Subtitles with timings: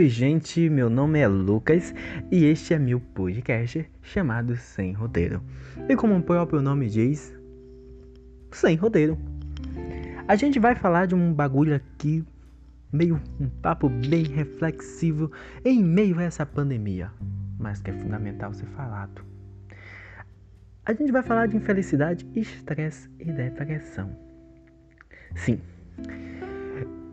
[0.00, 1.94] Oi, gente, meu nome é Lucas
[2.32, 5.42] e este é meu podcast chamado Sem Roteiro.
[5.90, 7.38] E como o próprio nome diz,
[8.50, 9.18] sem roteiro.
[10.26, 12.24] A gente vai falar de um bagulho aqui,
[12.90, 15.30] meio um papo bem reflexivo
[15.66, 17.12] em meio a essa pandemia,
[17.58, 19.22] mas que é fundamental ser falado.
[20.86, 24.16] A gente vai falar de infelicidade, estresse e depressão.
[25.34, 25.60] Sim,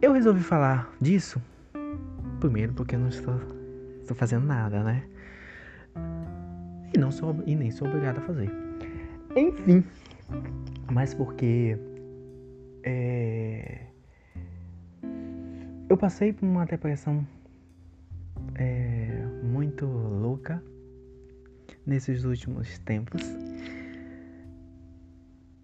[0.02, 1.42] eu resolvi falar disso
[2.40, 3.40] primeiro porque eu não estou,
[4.02, 5.04] estou fazendo nada, né?
[6.94, 8.50] E, não sou, e nem sou obrigado a fazer.
[9.36, 9.84] Enfim,
[10.92, 11.78] mas porque
[12.84, 13.88] é,
[15.90, 17.26] eu passei por uma depressão
[18.56, 20.64] é, muito louca
[21.86, 23.22] nesses últimos tempos.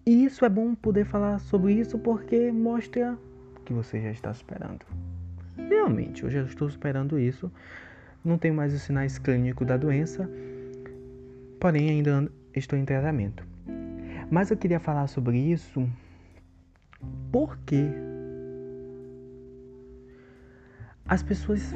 [0.06, 3.18] E isso é bom poder falar sobre isso porque mostra
[3.64, 4.84] que você já está superando.
[5.68, 7.50] Realmente, eu já estou superando isso.
[8.24, 10.28] Não tenho mais os sinais clínicos da doença,
[11.60, 13.44] porém ainda estou em tratamento.
[14.30, 15.86] Mas eu queria falar sobre isso
[17.30, 17.90] porque
[21.06, 21.74] as pessoas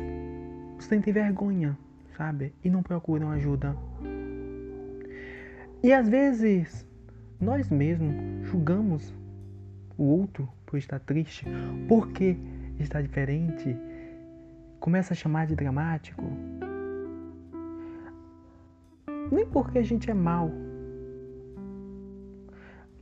[0.78, 1.77] sentem vergonha,
[2.17, 2.55] sabe?
[2.64, 3.77] E não procuram ajuda.
[5.83, 6.86] E às vezes
[7.41, 8.14] nós mesmos
[8.48, 9.14] julgamos
[9.97, 11.47] o outro por estar triste,
[11.86, 12.36] porque
[12.82, 13.76] está diferente,
[14.80, 16.24] começa a chamar de dramático.
[19.30, 20.50] Nem porque a gente é mal,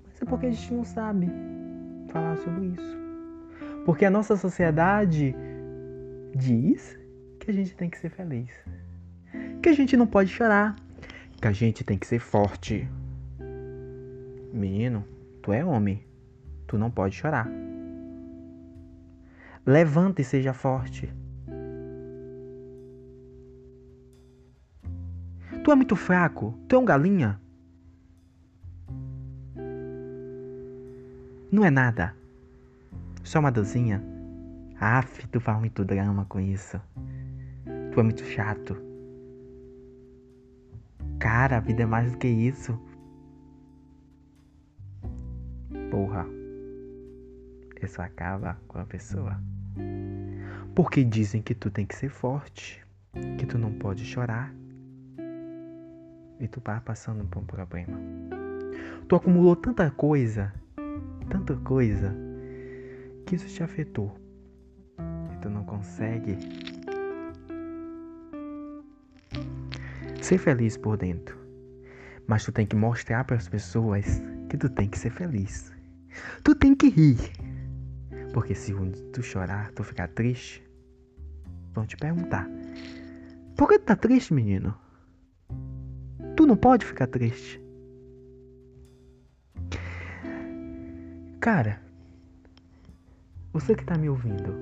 [0.04, 1.30] mas é porque a gente não sabe
[2.08, 2.96] falar sobre isso.
[3.84, 5.34] Porque a nossa sociedade
[6.34, 6.98] diz
[7.38, 8.50] que a gente tem que ser feliz,
[9.62, 10.74] que a gente não pode chorar,
[11.40, 12.88] que a gente tem que ser forte.
[14.52, 15.04] Menino,
[15.42, 16.02] tu é homem,
[16.66, 17.48] tu não pode chorar.
[19.66, 21.12] Levanta e seja forte.
[25.64, 27.40] Tu é muito fraco, tu é um galinha.
[31.50, 32.14] Não é nada.
[33.24, 34.00] Só uma dozinha.
[34.78, 36.80] Aff, tu faz muito drama com isso.
[37.92, 38.76] Tu é muito chato.
[41.18, 42.78] Cara, a vida é mais do que isso.
[45.90, 46.24] Porra.
[47.82, 49.40] Isso acaba com a pessoa.
[50.74, 52.84] Porque dizem que tu tem que ser forte,
[53.38, 54.54] que tu não pode chorar.
[56.38, 57.98] E tu vai passando por um problema.
[59.08, 60.52] Tu acumulou tanta coisa,
[61.30, 62.14] tanta coisa,
[63.24, 64.14] que isso te afetou.
[65.32, 66.36] E tu não consegue
[70.20, 71.38] ser feliz por dentro.
[72.26, 75.72] Mas tu tem que mostrar para as pessoas que tu tem que ser feliz.
[76.42, 77.18] Tu tem que rir.
[78.36, 78.70] Porque se
[79.14, 80.62] tu chorar, tu ficar triste,
[81.72, 82.46] vão te perguntar:
[83.56, 84.74] Por que tu tá triste, menino?
[86.36, 87.58] Tu não pode ficar triste.
[91.40, 91.80] Cara,
[93.54, 94.52] você que tá me ouvindo,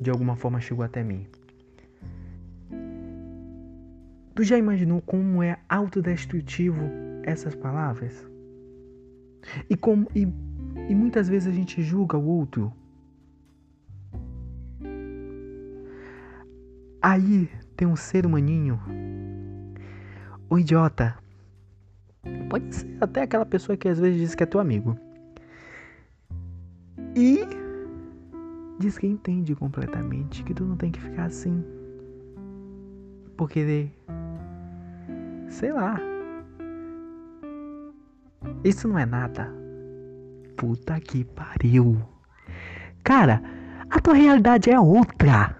[0.00, 1.28] de alguma forma chegou até mim.
[4.34, 6.90] Tu já imaginou como é autodestrutivo
[7.22, 8.26] essas palavras?
[9.70, 10.26] E como e,
[10.88, 12.72] e muitas vezes a gente julga o outro.
[17.00, 18.80] Aí tem um ser humaninho,
[20.48, 21.16] o idiota.
[22.48, 24.96] Pode ser até aquela pessoa que às vezes diz que é teu amigo.
[27.14, 27.40] E
[28.78, 31.62] diz que entende completamente que tu não tem que ficar assim.
[33.36, 33.90] Porque
[35.48, 36.00] sei lá.
[38.64, 39.63] Isso não é nada.
[40.56, 41.96] Puta que pariu.
[43.02, 43.42] Cara,
[43.90, 45.56] a tua realidade é outra.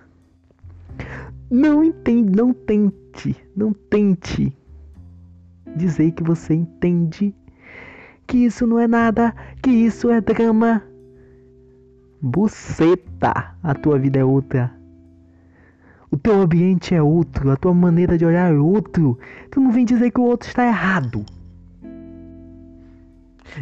[1.51, 4.57] Não entende, não tente, não tente
[5.77, 7.35] dizer que você entende
[8.27, 10.83] que isso não é nada, que isso é drama.
[12.21, 14.73] Buceta, a tua vida é outra.
[16.11, 19.19] O teu ambiente é outro, a tua maneira de olhar é outro.
[19.51, 21.25] Tu não vem dizer que o outro está errado.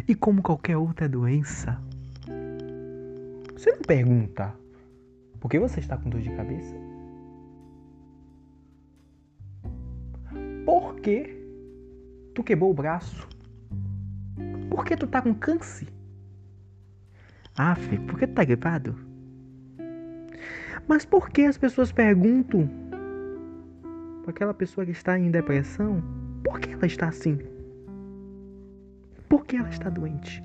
[0.07, 1.79] E como qualquer outra doença,
[3.55, 4.53] você não pergunta
[5.39, 6.75] por que você está com dor de cabeça?
[10.65, 11.35] Por que
[12.33, 13.27] tu quebrou o braço?
[14.69, 15.87] Por que tu tá com câncer?
[17.55, 18.95] Ah, filho, por que tu tá gripado?
[20.87, 22.69] Mas por que as pessoas perguntam
[24.23, 26.01] para aquela pessoa que está em depressão
[26.43, 27.39] por que ela está assim?
[29.29, 30.43] Porque ela está doente.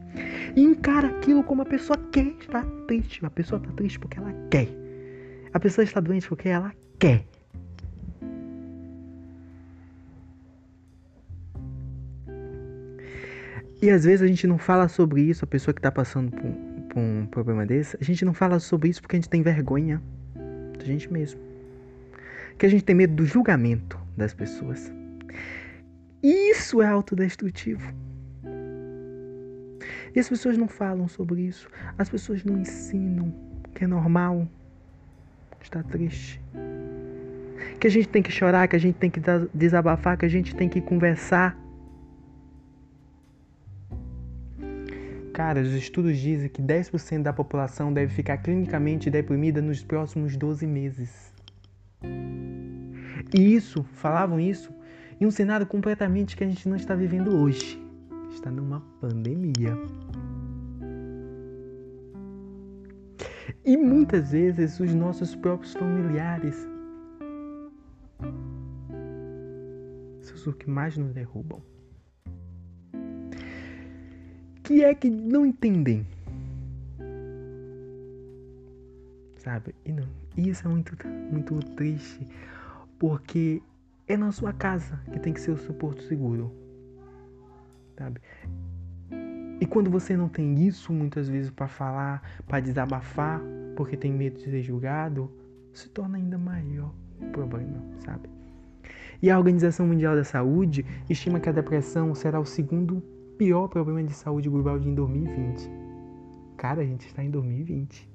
[0.56, 3.24] E encara aquilo como a pessoa quer estar triste.
[3.24, 4.68] A pessoa está triste porque ela quer.
[5.52, 7.24] A pessoa está doente porque ela quer.
[13.80, 16.50] E às vezes a gente não fala sobre isso, a pessoa que está passando por,
[16.88, 20.02] por, um problema desse, a gente não fala sobre isso porque a gente tem vergonha
[20.76, 21.40] da gente mesmo.
[22.58, 24.92] Que a gente tem medo do julgamento das pessoas.
[26.20, 27.94] Isso é autodestrutivo.
[30.14, 31.68] E as pessoas não falam sobre isso.
[31.96, 33.34] As pessoas não ensinam
[33.74, 34.48] que é normal
[35.60, 36.40] estar triste.
[37.80, 39.20] Que a gente tem que chorar, que a gente tem que
[39.54, 41.56] desabafar, que a gente tem que conversar.
[45.32, 50.66] Cara, os estudos dizem que 10% da população deve ficar clinicamente deprimida nos próximos 12
[50.66, 51.32] meses.
[53.32, 54.72] E isso, falavam isso,
[55.20, 57.87] em um cenário completamente que a gente não está vivendo hoje.
[58.30, 59.76] Está numa pandemia.
[63.64, 66.56] E muitas vezes os nossos próprios familiares
[70.20, 71.62] são os que mais nos derrubam
[74.68, 76.06] que é que não entendem.
[79.38, 79.74] Sabe?
[79.82, 80.94] E não, isso é muito,
[81.32, 82.28] muito triste,
[82.98, 83.62] porque
[84.06, 86.52] é na sua casa que tem que ser o seu porto seguro.
[87.98, 88.20] Sabe?
[89.60, 93.42] E quando você não tem isso muitas vezes para falar, para desabafar,
[93.76, 95.30] porque tem medo de ser julgado,
[95.72, 98.28] se torna ainda maior o problema, sabe?
[99.20, 103.02] E a Organização Mundial da Saúde estima que a depressão será o segundo
[103.36, 105.68] pior problema de saúde global em 2020.
[106.56, 108.08] Cara, a gente está em 2020.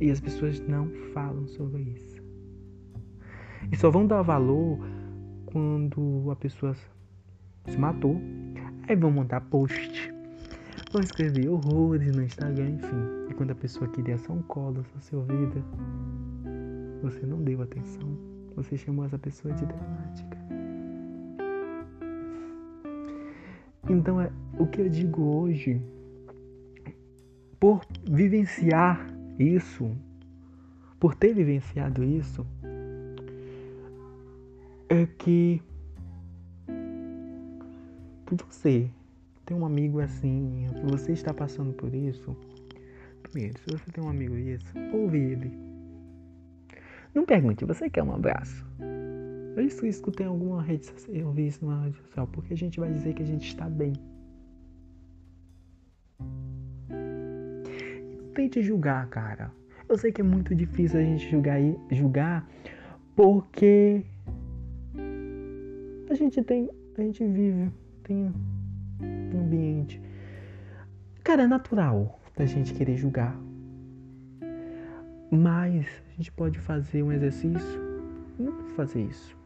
[0.00, 2.20] E as pessoas não falam sobre isso.
[3.70, 4.78] E só vão dar valor
[5.46, 6.74] quando a pessoa
[7.66, 8.20] se matou.
[8.90, 10.12] Aí vão montar post.
[10.90, 12.96] Vão escrever horrores no Instagram, enfim.
[13.30, 15.62] E quando a pessoa queria só um colo, só ser ouvida,
[17.00, 18.18] você não deu atenção.
[18.56, 20.36] Você chamou essa pessoa de dramática.
[23.88, 25.80] Então, é, o que eu digo hoje,
[27.60, 29.06] por vivenciar
[29.38, 29.96] isso,
[30.98, 32.44] por ter vivenciado isso,
[34.88, 35.62] é que
[38.36, 38.90] você
[39.44, 42.36] tem um amigo assim, você está passando por isso,
[43.22, 45.58] primeiro, se você tem um amigo isso, ouve ele.
[47.14, 48.64] Não pergunte, você quer um abraço?
[49.56, 52.56] Eu isso escutei em alguma rede social, eu vi isso numa rede social, porque a
[52.56, 53.92] gente vai dizer que a gente está bem.
[56.88, 59.52] Não tente julgar, cara.
[59.88, 61.58] Eu sei que é muito difícil a gente julgar,
[61.90, 62.48] julgar
[63.16, 64.04] porque
[66.08, 67.70] a gente tem, a gente vive,
[68.02, 68.32] tem
[69.02, 70.00] um ambiente.
[71.22, 73.36] Cara, é natural da gente querer julgar.
[75.30, 77.80] Mas a gente pode fazer um exercício,
[78.38, 79.38] não fazer isso.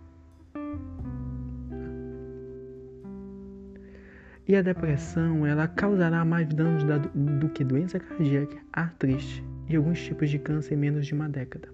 [4.46, 10.02] E a depressão, ela causará mais danos da, do que doença cardíaca, artrite e alguns
[10.02, 11.73] tipos de câncer em menos de uma década.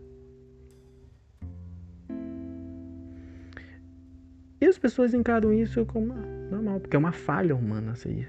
[4.60, 6.12] E as pessoas encaram isso como
[6.50, 8.26] normal, porque é uma falha humana, assim.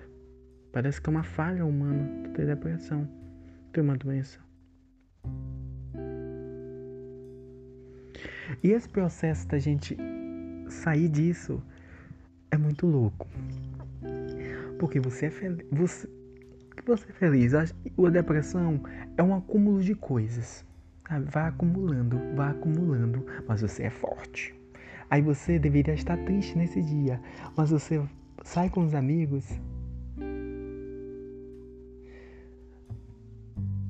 [0.71, 3.05] Parece que é uma falha humana ter depressão,
[3.73, 4.39] ter uma doença.
[8.63, 9.97] E esse processo da gente
[10.69, 11.61] sair disso
[12.50, 13.27] é muito louco.
[14.79, 15.65] Porque você é feliz.
[15.71, 16.07] Você,
[16.85, 17.53] você é feliz.
[17.53, 17.65] A
[18.09, 18.81] depressão
[19.17, 20.65] é um acúmulo de coisas.
[21.09, 21.25] Sabe?
[21.29, 23.25] Vai acumulando, vai acumulando.
[23.47, 24.60] Mas você é forte.
[25.11, 27.21] Aí você deveria estar triste nesse dia.
[27.55, 28.01] Mas você
[28.43, 29.45] sai com os amigos.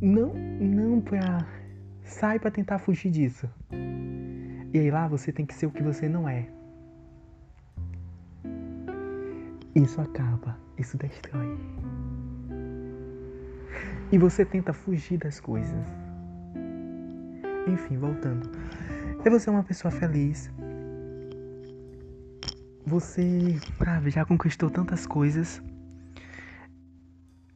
[0.02, 1.46] Não, não pra.
[2.04, 3.48] Sai para tentar fugir disso.
[4.74, 6.48] E aí lá você tem que ser o que você não é.
[9.76, 11.56] Isso acaba, isso destrói.
[14.12, 15.86] E você tenta fugir das coisas.
[17.68, 18.50] Enfim, voltando.
[19.24, 20.52] É você uma pessoa feliz.
[22.86, 25.62] Você, sabe, já conquistou tantas coisas.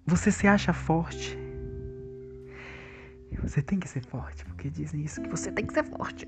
[0.05, 1.37] Você se acha forte.
[3.41, 6.27] Você tem que ser forte, porque dizem isso que você tem que ser forte.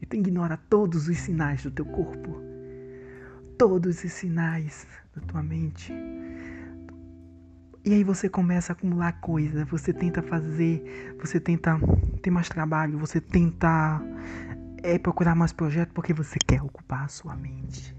[0.00, 2.50] E tu ignora todos os sinais do teu corpo
[3.60, 5.92] todos os sinais da tua mente.
[7.84, 11.78] E aí você começa a acumular coisas, você tenta fazer, você tenta
[12.22, 14.02] ter mais trabalho, você tenta
[14.82, 17.96] é, procurar mais projetos porque você quer ocupar a sua mente.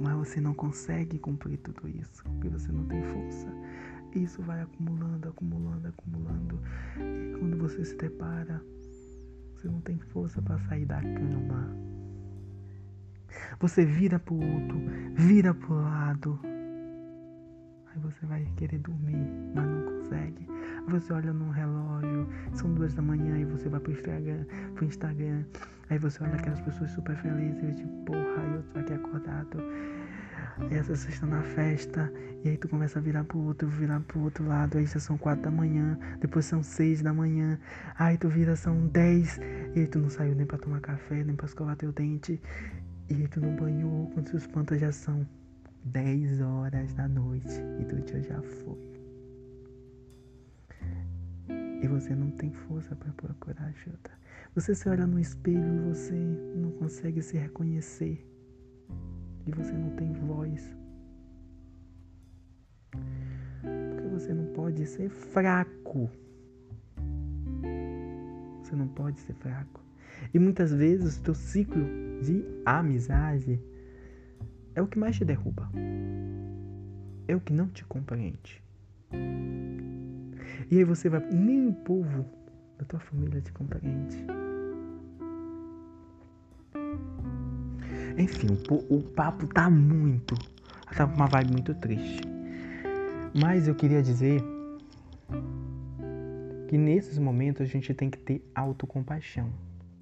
[0.00, 3.48] Mas você não consegue cumprir tudo isso, porque você não tem força.
[4.14, 6.60] Isso vai acumulando, acumulando, acumulando.
[6.96, 8.62] E quando você se depara,
[9.54, 11.76] você não tem força para sair da cama.
[13.60, 14.78] Você vira pro outro,
[15.14, 16.38] vira pro lado.
[16.44, 20.46] Aí você vai querer dormir, mas não consegue.
[20.88, 25.44] Você olha no relógio, são duas da manhã e você vai pro Instagram, pro Instagram.
[25.90, 29.58] Aí você olha aquelas pessoas super felizes tipo, porra, eu tô aqui acordado.
[30.70, 34.20] Essa você está na festa, e aí tu começa a virar pro outro, virar pro
[34.20, 37.58] outro lado, aí já são quatro da manhã, depois são seis da manhã,
[37.96, 39.38] aí tu vira, são dez,
[39.76, 42.40] e aí tu não saiu nem pra tomar café, nem pra escovar teu dente,
[43.08, 45.24] e aí tu não banhou, quando seus plantas já são
[45.84, 48.97] dez horas da noite, e tu já foi.
[51.88, 54.10] Você não tem força para procurar ajuda.
[54.54, 56.14] Você se olha no espelho e você
[56.54, 58.26] não consegue se reconhecer
[59.46, 60.76] e você não tem voz.
[62.90, 66.10] Porque você não pode ser fraco.
[68.62, 69.82] Você não pode ser fraco.
[70.34, 71.84] E muitas vezes o teu ciclo
[72.22, 73.58] de amizade
[74.74, 75.70] é o que mais te derruba.
[77.26, 78.62] É o que não te compreende.
[80.70, 82.24] E aí você vai, nem o povo
[82.78, 84.26] da tua família te compreende.
[88.18, 90.34] Enfim, o, o papo tá muito.
[90.96, 92.22] Tá uma vibe muito triste.
[93.40, 94.42] Mas eu queria dizer
[96.66, 99.48] que nesses momentos a gente tem que ter autocompaixão,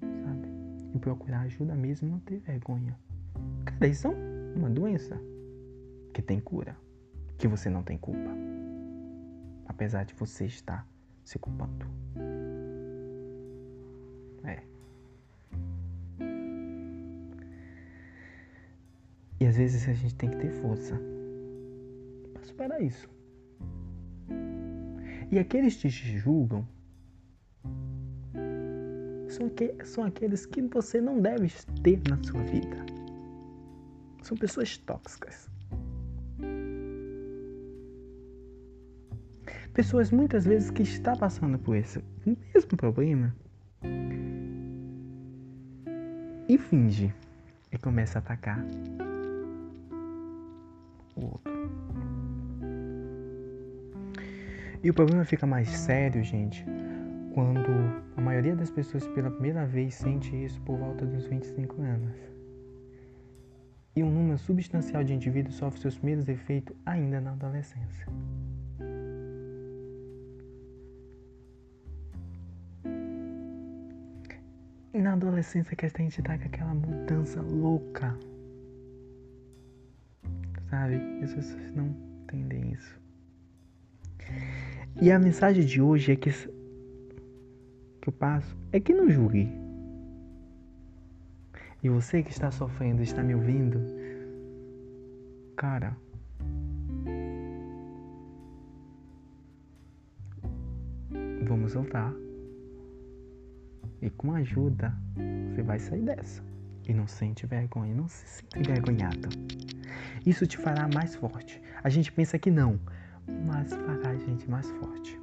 [0.01, 0.47] sabe?
[0.95, 2.97] E procurar ajuda mesmo não ter vergonha.
[3.65, 4.11] Cara, isso é
[4.55, 5.21] uma doença
[6.13, 6.75] que tem cura,
[7.37, 8.56] que você não tem culpa.
[9.67, 10.87] Apesar de você estar
[11.23, 11.85] se culpando.
[14.43, 14.63] É.
[19.39, 20.99] E às vezes a gente tem que ter força
[22.33, 23.09] para superar isso.
[25.29, 26.65] E aqueles que te julgam
[29.27, 31.49] são, que, são aqueles que você não deve
[31.83, 32.77] ter na sua vida.
[34.23, 35.49] São pessoas tóxicas.
[39.77, 43.31] Pessoas muitas vezes que estão passando por esse mesmo problema
[46.49, 47.13] e finge
[47.71, 48.65] e começa a atacar
[51.15, 51.53] o outro.
[54.81, 56.65] E o problema fica mais sério, gente,
[57.35, 57.69] quando
[58.15, 62.17] a maioria das pessoas pela primeira vez sente isso por volta dos 25 anos.
[63.95, 68.07] E um número substancial de indivíduos sofre seus primeiros efeitos ainda na adolescência.
[74.97, 78.17] E na adolescência que a gente tá com aquela mudança louca
[80.69, 80.95] sabe?
[81.23, 82.99] As pessoas não entendem isso.
[85.01, 86.49] E a mensagem de hoje é que, que
[88.09, 89.49] eu passo é que não julgue.
[91.83, 93.79] E você que está sofrendo, está me ouvindo,
[95.55, 95.95] cara,
[101.47, 102.11] vamos voltar.
[104.01, 104.93] E com ajuda,
[105.49, 106.43] você vai sair dessa.
[106.87, 109.29] E não sente vergonha, não se sente envergonhado.
[110.25, 111.61] Isso te fará mais forte.
[111.83, 112.79] A gente pensa que não,
[113.45, 115.19] mas fará a gente mais forte.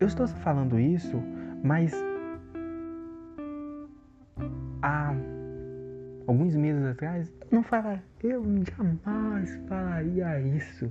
[0.00, 1.22] Eu estou falando isso,
[1.62, 1.92] mas
[4.82, 5.14] há
[6.26, 8.42] alguns meses atrás não falaria, eu
[8.76, 10.90] jamais falaria isso.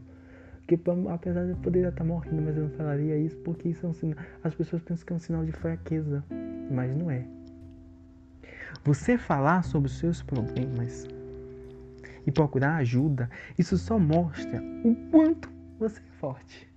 [0.68, 3.90] Que apesar de eu poder estar morrendo, mas eu não falaria isso porque isso é
[3.90, 4.24] um sinal.
[4.44, 6.24] As pessoas pensam que é um sinal de fraqueza,
[6.72, 7.26] mas não é.
[8.84, 11.06] Você falar sobre os seus problemas
[12.26, 16.72] e procurar ajuda, isso só mostra o quanto você é forte.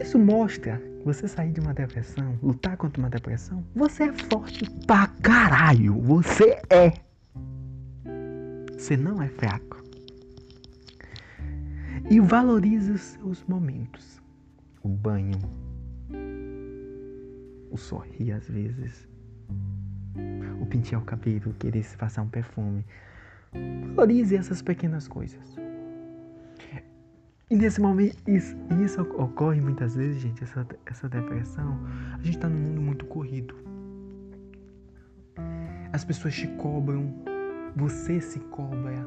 [0.00, 3.64] Isso mostra você sair de uma depressão, lutar contra uma depressão.
[3.76, 6.00] Você é forte pra caralho.
[6.00, 6.92] Você é.
[8.72, 9.83] Você não é fraco.
[12.10, 14.22] E valorize os seus momentos.
[14.82, 15.38] O banho.
[17.70, 19.08] O sorrir às vezes
[20.60, 22.84] o pentear o cabelo, querer se passar um perfume.
[23.94, 25.56] Valorize essas pequenas coisas.
[27.50, 31.78] E nesse momento, isso, isso ocorre muitas vezes, gente, essa, essa depressão.
[32.18, 33.54] A gente tá num mundo muito corrido.
[35.92, 37.14] As pessoas te cobram,
[37.76, 39.06] você se cobra.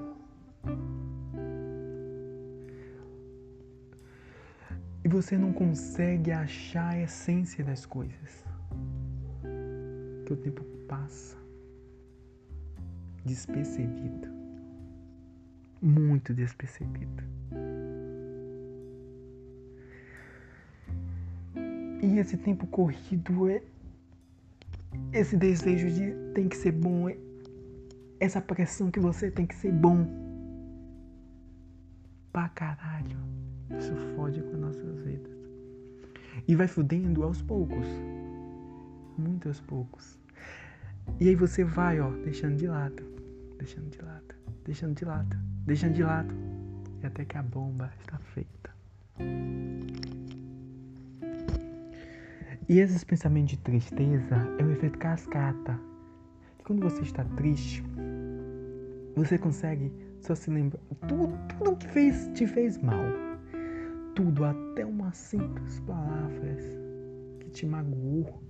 [5.08, 8.44] E você não consegue achar a essência das coisas.
[10.26, 11.38] Que o tempo passa
[13.24, 14.28] despercebido.
[15.82, 17.24] Muito despercebido.
[22.04, 23.64] E esse tempo corrido é.
[25.14, 27.18] Esse desejo de tem que ser bom, é
[28.20, 30.06] essa pressão que você tem que ser bom.
[32.34, 33.37] Pra caralho.
[33.78, 35.36] Isso fode com as nossas vidas.
[36.48, 37.86] E vai fudendo aos poucos.
[39.18, 40.20] Muito aos poucos.
[41.20, 43.04] E aí você vai, ó, deixando de lado.
[43.58, 44.36] Deixando de lado.
[44.64, 45.38] Deixando de lado.
[45.66, 46.34] Deixando de lado.
[47.02, 48.70] E até que a bomba está feita.
[52.70, 55.80] E esses pensamentos de tristeza é o efeito cascata.
[56.64, 57.84] Quando você está triste,
[59.16, 63.27] você consegue só se lembrar tudo, tudo que fez, te fez mal.
[64.18, 66.60] Tudo, até umas simples palavras
[67.40, 68.42] que te magoou,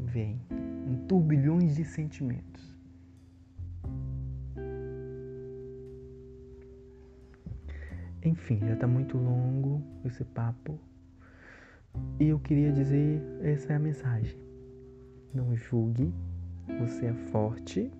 [0.00, 2.76] vem um turbilhões de sentimentos.
[8.20, 10.76] Enfim, já está muito longo esse papo.
[12.18, 14.42] E eu queria dizer, essa é a mensagem.
[15.32, 16.12] Não julgue,
[16.80, 17.92] você é forte.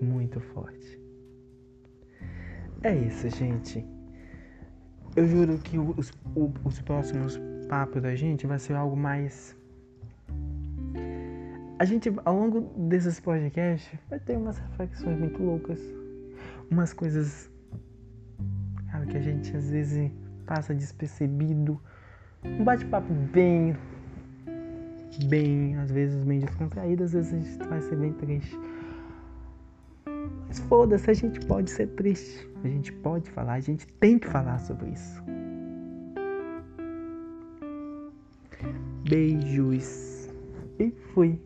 [0.00, 1.09] Muito forte.
[2.82, 3.84] É isso, gente.
[5.14, 6.12] Eu juro que os,
[6.64, 9.56] os próximos papos da gente vai ser algo mais.
[11.78, 15.78] A gente, ao longo desses podcasts, vai ter umas reflexões muito loucas.
[16.70, 17.50] Umas coisas
[18.90, 20.10] cara, que a gente às vezes
[20.46, 21.80] passa despercebido.
[22.44, 23.76] Um bate-papo bem,
[25.26, 28.58] bem, às vezes bem descontraído, às vezes a gente vai ser bem triste.
[30.50, 32.50] Mas foda-se, a gente pode ser triste.
[32.64, 35.22] A gente pode falar, a gente tem que falar sobre isso.
[39.08, 40.28] Beijos.
[40.80, 41.38] E fui.